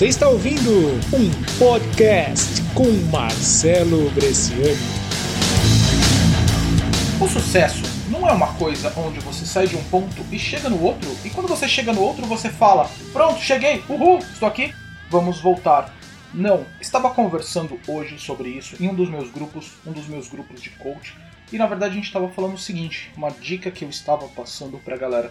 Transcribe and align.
Você 0.00 0.06
está 0.06 0.30
ouvindo 0.30 0.70
um 1.14 1.58
podcast 1.58 2.62
com 2.74 2.90
Marcelo 3.12 4.10
Bresciani. 4.12 4.74
O 7.20 7.28
sucesso 7.28 7.82
não 8.08 8.26
é 8.26 8.32
uma 8.32 8.54
coisa 8.54 8.90
onde 8.98 9.20
você 9.20 9.44
sai 9.44 9.66
de 9.66 9.76
um 9.76 9.84
ponto 9.90 10.24
e 10.32 10.38
chega 10.38 10.70
no 10.70 10.82
outro, 10.82 11.14
e 11.22 11.28
quando 11.28 11.48
você 11.48 11.68
chega 11.68 11.92
no 11.92 12.00
outro 12.00 12.24
você 12.24 12.48
fala: 12.48 12.90
Pronto, 13.12 13.42
cheguei, 13.42 13.84
uhul, 13.90 14.20
estou 14.20 14.48
aqui, 14.48 14.72
vamos 15.10 15.38
voltar. 15.38 15.94
Não, 16.32 16.64
estava 16.80 17.10
conversando 17.10 17.78
hoje 17.86 18.18
sobre 18.18 18.48
isso 18.48 18.82
em 18.82 18.88
um 18.88 18.94
dos 18.94 19.10
meus 19.10 19.30
grupos, 19.30 19.72
um 19.86 19.92
dos 19.92 20.06
meus 20.06 20.30
grupos 20.30 20.62
de 20.62 20.70
coach, 20.70 21.14
e 21.52 21.58
na 21.58 21.66
verdade 21.66 21.92
a 21.92 21.96
gente 21.96 22.06
estava 22.06 22.30
falando 22.30 22.54
o 22.54 22.58
seguinte, 22.58 23.12
uma 23.14 23.28
dica 23.30 23.70
que 23.70 23.84
eu 23.84 23.90
estava 23.90 24.26
passando 24.28 24.78
para 24.78 24.94
a 24.94 24.98
galera. 24.98 25.30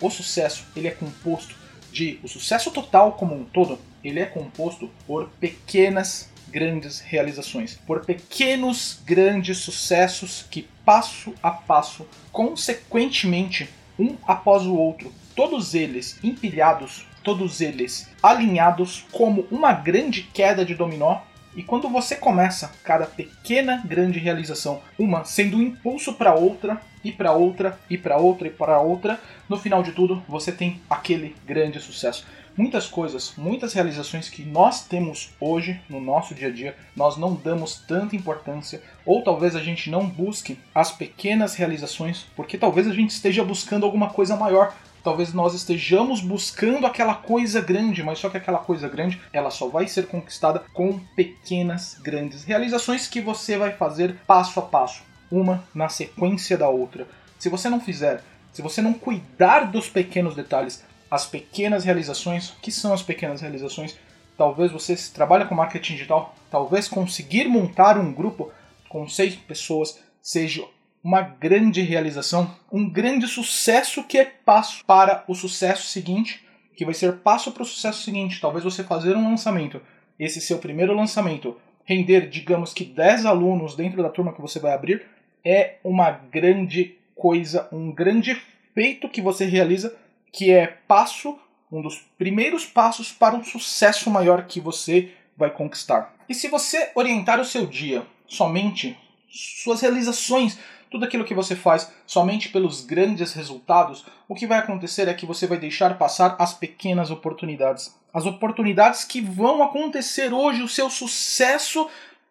O 0.00 0.08
sucesso, 0.08 0.62
ele 0.76 0.86
é 0.86 0.92
composto 0.92 1.56
de 1.92 2.18
o 2.22 2.28
sucesso 2.28 2.70
total 2.70 3.12
como 3.12 3.34
um 3.34 3.44
todo, 3.44 3.78
ele 4.08 4.20
é 4.20 4.26
composto 4.26 4.90
por 5.06 5.28
pequenas 5.40 6.30
grandes 6.48 7.00
realizações, 7.00 7.78
por 7.86 8.04
pequenos 8.04 9.00
grandes 9.04 9.58
sucessos 9.58 10.46
que 10.50 10.66
passo 10.84 11.34
a 11.42 11.50
passo, 11.50 12.06
consequentemente, 12.32 13.68
um 13.98 14.16
após 14.26 14.64
o 14.64 14.74
outro, 14.74 15.12
todos 15.34 15.74
eles 15.74 16.18
empilhados, 16.22 17.06
todos 17.22 17.60
eles 17.60 18.08
alinhados 18.22 19.04
como 19.12 19.46
uma 19.50 19.72
grande 19.72 20.22
queda 20.22 20.64
de 20.64 20.74
dominó. 20.74 21.20
E 21.56 21.62
quando 21.62 21.88
você 21.88 22.14
começa 22.14 22.72
cada 22.84 23.06
pequena 23.06 23.82
grande 23.84 24.18
realização, 24.18 24.80
uma 24.98 25.24
sendo 25.24 25.56
um 25.56 25.62
impulso 25.62 26.12
para 26.14 26.34
outra, 26.34 26.80
e 27.02 27.10
para 27.10 27.32
outra, 27.32 27.78
e 27.90 27.98
para 27.98 28.16
outra, 28.16 28.48
e 28.48 28.50
para 28.50 28.80
outra, 28.80 29.20
no 29.48 29.58
final 29.58 29.82
de 29.82 29.92
tudo 29.92 30.22
você 30.28 30.52
tem 30.52 30.80
aquele 30.88 31.34
grande 31.46 31.80
sucesso. 31.80 32.26
Muitas 32.58 32.88
coisas, 32.88 33.34
muitas 33.36 33.72
realizações 33.72 34.28
que 34.28 34.42
nós 34.42 34.84
temos 34.84 35.30
hoje 35.40 35.80
no 35.88 36.00
nosso 36.00 36.34
dia 36.34 36.48
a 36.48 36.50
dia, 36.50 36.76
nós 36.96 37.16
não 37.16 37.32
damos 37.32 37.76
tanta 37.86 38.16
importância, 38.16 38.82
ou 39.06 39.22
talvez 39.22 39.54
a 39.54 39.60
gente 39.60 39.88
não 39.88 40.04
busque 40.04 40.58
as 40.74 40.90
pequenas 40.90 41.54
realizações, 41.54 42.26
porque 42.34 42.58
talvez 42.58 42.88
a 42.88 42.92
gente 42.92 43.10
esteja 43.10 43.44
buscando 43.44 43.86
alguma 43.86 44.10
coisa 44.10 44.34
maior, 44.34 44.74
talvez 45.04 45.32
nós 45.32 45.54
estejamos 45.54 46.20
buscando 46.20 46.84
aquela 46.84 47.14
coisa 47.14 47.60
grande, 47.60 48.02
mas 48.02 48.18
só 48.18 48.28
que 48.28 48.38
aquela 48.38 48.58
coisa 48.58 48.88
grande, 48.88 49.20
ela 49.32 49.52
só 49.52 49.68
vai 49.68 49.86
ser 49.86 50.08
conquistada 50.08 50.64
com 50.74 50.98
pequenas 51.14 51.96
grandes 52.02 52.42
realizações 52.42 53.06
que 53.06 53.20
você 53.20 53.56
vai 53.56 53.70
fazer 53.70 54.16
passo 54.26 54.58
a 54.58 54.62
passo, 54.62 55.04
uma 55.30 55.62
na 55.72 55.88
sequência 55.88 56.58
da 56.58 56.68
outra. 56.68 57.06
Se 57.38 57.48
você 57.48 57.68
não 57.68 57.80
fizer, 57.80 58.20
se 58.52 58.60
você 58.60 58.82
não 58.82 58.94
cuidar 58.94 59.70
dos 59.70 59.88
pequenos 59.88 60.34
detalhes, 60.34 60.82
as 61.10 61.26
pequenas 61.26 61.84
realizações, 61.84 62.54
que 62.62 62.70
são 62.70 62.92
as 62.92 63.02
pequenas 63.02 63.40
realizações? 63.40 63.96
Talvez 64.36 64.70
você 64.70 64.94
trabalhe 65.12 65.46
com 65.46 65.54
marketing 65.54 65.94
digital, 65.94 66.34
talvez 66.50 66.86
conseguir 66.86 67.48
montar 67.48 67.98
um 67.98 68.12
grupo 68.12 68.52
com 68.88 69.08
seis 69.08 69.34
pessoas 69.34 70.00
seja 70.22 70.64
uma 71.02 71.22
grande 71.22 71.80
realização, 71.80 72.54
um 72.70 72.88
grande 72.88 73.26
sucesso 73.26 74.04
que 74.04 74.18
é 74.18 74.24
passo 74.24 74.84
para 74.84 75.24
o 75.26 75.34
sucesso 75.34 75.86
seguinte, 75.86 76.44
que 76.76 76.84
vai 76.84 76.94
ser 76.94 77.18
passo 77.18 77.52
para 77.52 77.62
o 77.62 77.66
sucesso 77.66 78.02
seguinte. 78.02 78.40
Talvez 78.40 78.64
você 78.64 78.84
fazer 78.84 79.16
um 79.16 79.30
lançamento, 79.30 79.80
esse 80.18 80.40
seu 80.40 80.58
primeiro 80.58 80.94
lançamento, 80.94 81.56
render, 81.84 82.28
digamos 82.28 82.72
que 82.72 82.84
10 82.84 83.24
alunos 83.24 83.74
dentro 83.74 84.02
da 84.02 84.10
turma 84.10 84.32
que 84.32 84.40
você 84.40 84.58
vai 84.58 84.72
abrir, 84.72 85.06
é 85.44 85.76
uma 85.82 86.10
grande 86.10 86.96
coisa, 87.14 87.66
um 87.72 87.90
grande 87.90 88.34
feito 88.74 89.08
que 89.08 89.22
você 89.22 89.44
realiza 89.44 89.96
que 90.32 90.52
é 90.52 90.66
passo, 90.66 91.38
um 91.70 91.82
dos 91.82 91.98
primeiros 92.16 92.64
passos 92.64 93.12
para 93.12 93.34
um 93.34 93.44
sucesso 93.44 94.10
maior 94.10 94.46
que 94.46 94.60
você 94.60 95.12
vai 95.36 95.50
conquistar. 95.50 96.14
E 96.28 96.34
se 96.34 96.48
você 96.48 96.90
orientar 96.94 97.40
o 97.40 97.44
seu 97.44 97.66
dia 97.66 98.06
somente 98.26 98.98
suas 99.30 99.80
realizações, 99.80 100.58
tudo 100.90 101.04
aquilo 101.04 101.24
que 101.24 101.34
você 101.34 101.54
faz 101.54 101.92
somente 102.06 102.48
pelos 102.48 102.84
grandes 102.84 103.32
resultados, 103.32 104.04
o 104.26 104.34
que 104.34 104.46
vai 104.46 104.58
acontecer 104.58 105.06
é 105.08 105.14
que 105.14 105.26
você 105.26 105.46
vai 105.46 105.58
deixar 105.58 105.98
passar 105.98 106.36
as 106.38 106.54
pequenas 106.54 107.10
oportunidades. 107.10 107.94
As 108.12 108.24
oportunidades 108.24 109.04
que 109.04 109.20
vão 109.20 109.62
acontecer 109.62 110.32
hoje, 110.32 110.62
o 110.62 110.68
seu 110.68 110.88
sucesso 110.88 111.88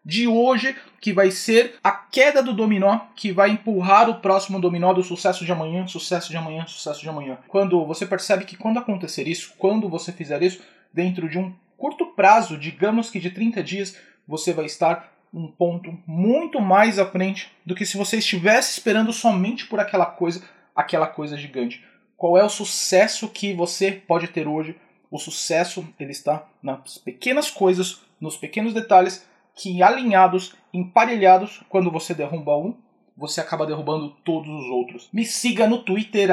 de 0.08 0.26
hoje, 0.26 0.74
que 1.02 1.12
vai 1.12 1.30
ser 1.32 1.76
a 1.84 1.92
queda 1.92 2.42
do 2.42 2.54
dominó, 2.54 3.00
que 3.14 3.30
vai 3.34 3.50
empurrar 3.50 4.10
o 4.10 4.22
próximo 4.22 4.58
dominó 4.58 4.94
do 4.94 5.04
sucesso 5.04 5.44
de 5.44 5.52
amanhã, 5.52 5.86
sucesso 5.86 6.30
de 6.30 6.38
amanhã, 6.38 6.66
sucesso 6.66 7.02
de 7.02 7.10
amanhã. 7.10 7.38
Quando 7.50 7.86
você 7.86 8.06
percebe 8.06 8.46
que 8.46 8.56
quando 8.56 8.80
acontecer 8.80 9.28
isso, 9.28 9.54
quando 9.58 9.90
você 9.90 10.14
fizer 10.14 10.42
isso, 10.42 10.62
dentro 10.94 11.28
de 11.28 11.38
um 11.38 11.54
curto 11.78 12.06
prazo, 12.06 12.58
digamos 12.58 13.10
que 13.10 13.20
de 13.20 13.32
30 13.32 13.62
dias, 13.62 13.98
você 14.26 14.54
vai 14.54 14.64
estar 14.64 15.12
um 15.34 15.46
ponto 15.46 15.94
muito 16.08 16.62
mais 16.62 16.98
à 16.98 17.06
frente 17.06 17.52
do 17.66 17.76
que 17.76 17.86
se 17.86 17.98
você 17.98 18.16
estivesse 18.16 18.80
esperando 18.80 19.12
somente 19.12 19.66
por 19.66 19.78
aquela 19.78 20.06
coisa, 20.06 20.42
aquela 20.74 21.08
coisa 21.08 21.36
gigante. 21.36 21.84
Qual 22.16 22.38
é 22.38 22.44
o 22.46 22.50
sucesso 22.50 23.28
que 23.28 23.54
você 23.54 23.92
pode 23.92 24.30
ter 24.30 24.48
hoje? 24.48 24.78
O 25.12 25.20
sucesso 25.20 25.86
ele 26.00 26.14
está 26.14 26.48
nas 26.64 26.98
pequenas 26.98 27.52
coisas, 27.52 28.02
nos 28.22 28.38
pequenos 28.38 28.74
detalhes 28.74 29.27
que 29.58 29.82
alinhados, 29.82 30.54
emparelhados, 30.74 31.62
quando 31.68 31.92
você 31.92 32.14
derruba 32.14 32.56
um, 32.56 32.76
você 33.18 33.42
acaba 33.42 33.66
derrubando 33.66 34.10
todos 34.24 34.48
os 34.48 34.70
outros. 34.70 35.10
Me 35.12 35.26
siga 35.26 35.68
no 35.68 35.80
Twitter, 35.80 36.30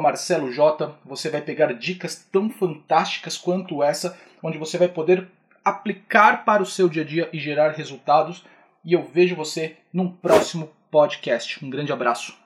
MarceloJ. 0.00 0.92
Você 1.04 1.30
vai 1.30 1.40
pegar 1.40 1.72
dicas 1.72 2.28
tão 2.30 2.50
fantásticas 2.50 3.38
quanto 3.38 3.82
essa, 3.82 4.18
onde 4.42 4.58
você 4.58 4.76
vai 4.76 4.88
poder 4.88 5.26
aplicar 5.64 6.44
para 6.44 6.62
o 6.62 6.66
seu 6.66 6.88
dia 6.88 7.02
a 7.02 7.06
dia 7.06 7.30
e 7.32 7.38
gerar 7.38 7.70
resultados. 7.70 8.44
E 8.84 8.92
eu 8.92 9.02
vejo 9.02 9.34
você 9.34 9.76
num 9.90 10.10
próximo 10.10 10.68
podcast. 10.90 11.64
Um 11.64 11.70
grande 11.70 11.92
abraço. 11.92 12.45